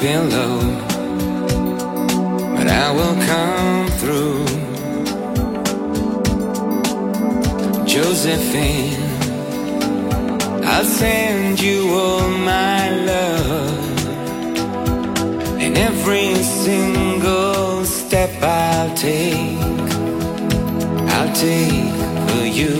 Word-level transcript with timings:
pillow, 0.00 0.58
but 2.56 2.66
I 2.66 2.90
will 2.96 3.16
come 3.30 3.88
through. 4.00 4.44
Josephine, 7.86 9.02
I'll 10.64 10.84
send 10.84 11.60
you 11.60 11.94
all 11.94 12.28
my 12.28 12.90
love, 13.12 14.06
and 15.60 15.76
every 15.76 16.34
single 16.36 17.84
step 17.84 18.30
I'll 18.42 18.94
take, 18.96 19.58
I'll 21.14 21.32
take 21.34 21.94
for 22.28 22.44
you. 22.58 22.74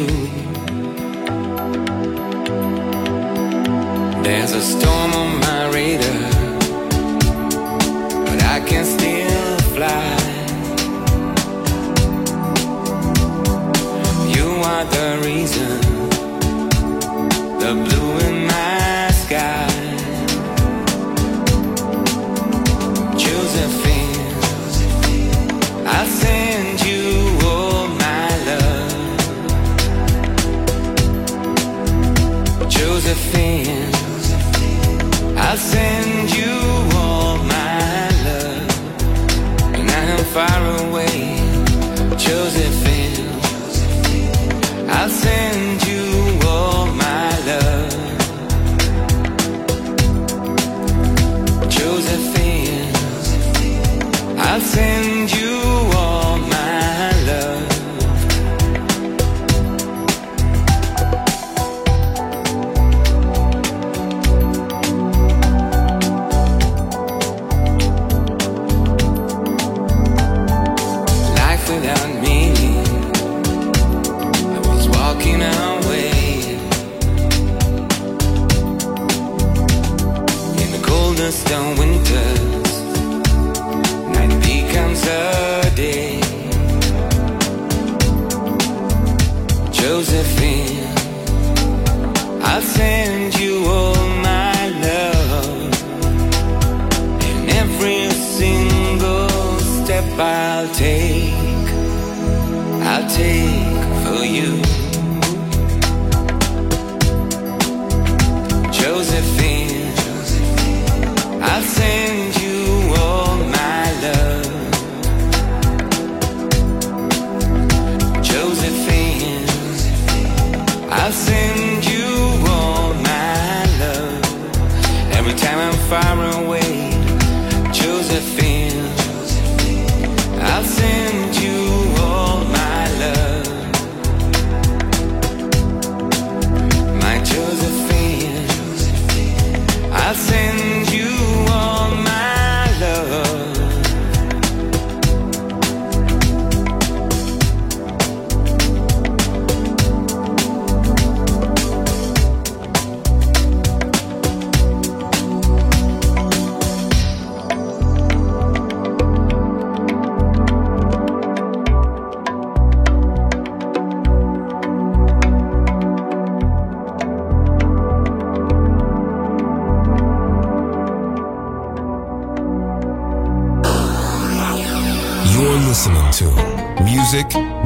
There's 4.23 4.53
a 4.53 4.63
storm. 4.63 4.94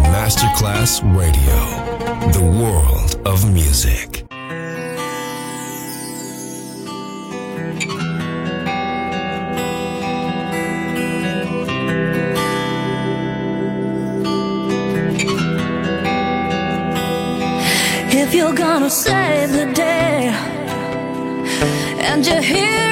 Masterclass 0.04 1.02
Radio, 1.16 1.58
the 2.32 2.42
world 2.42 3.20
of 3.26 3.52
music. 3.52 4.24
If 18.10 18.34
you're 18.34 18.54
gonna 18.54 18.90
save 18.90 19.52
the 19.52 19.72
day 19.74 20.28
and 22.00 22.26
you're 22.26 22.42
here 22.42 22.87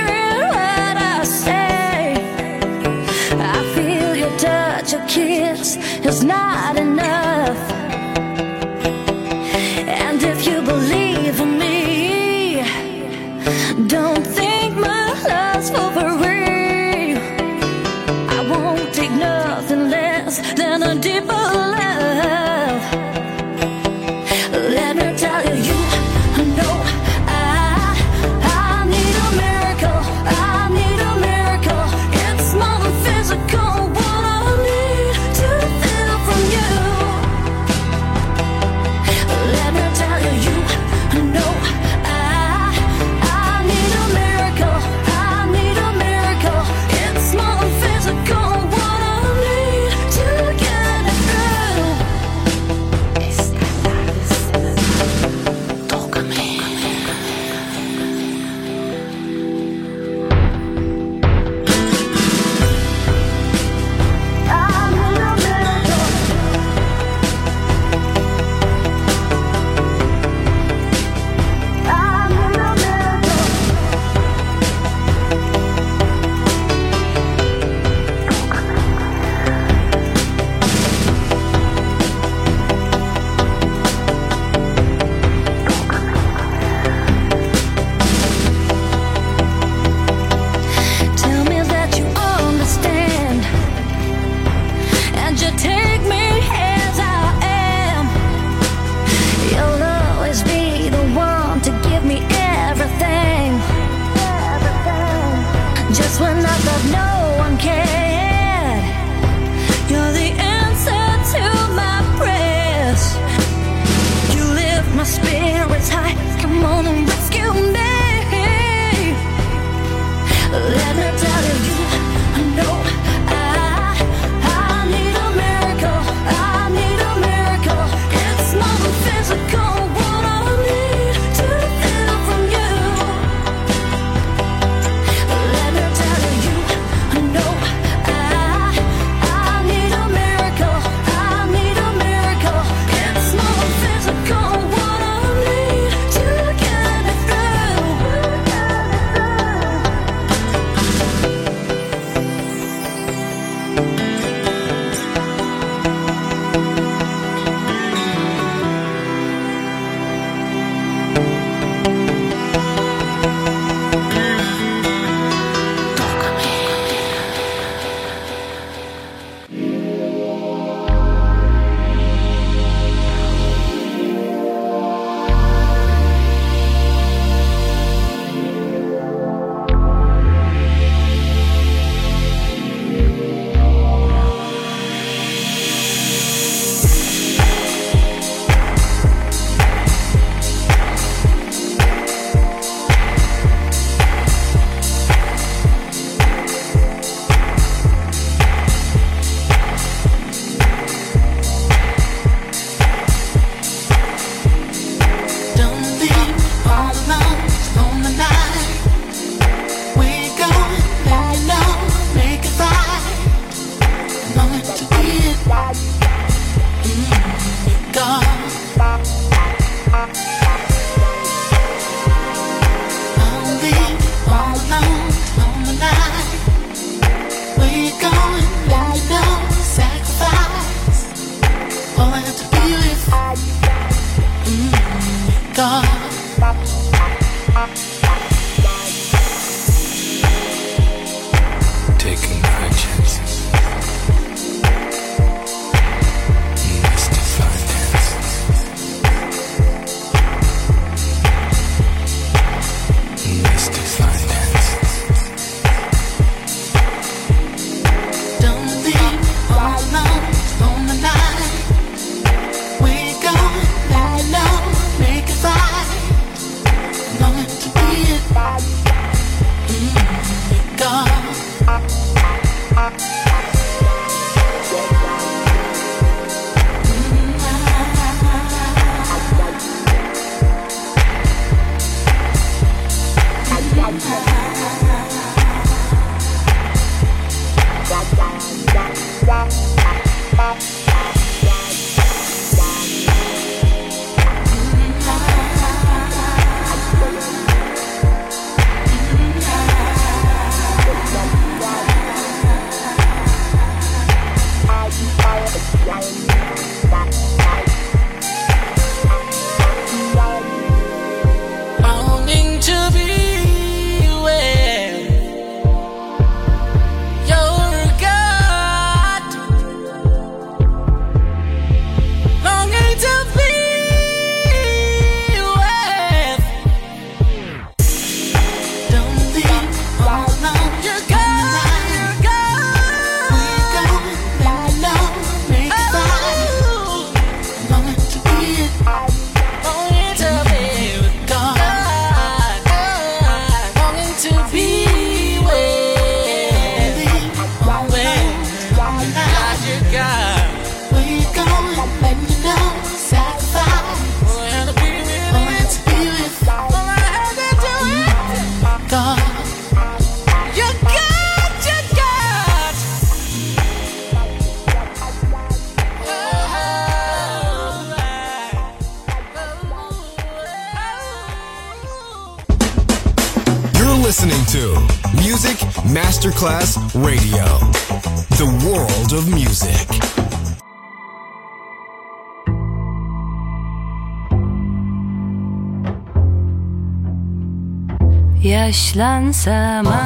Yaşlansam 389.26 390.05